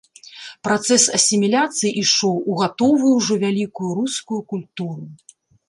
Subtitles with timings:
[0.67, 5.03] Працэс асіміляцыі ішоў у гатовую ўжо вялікую рускую культуру.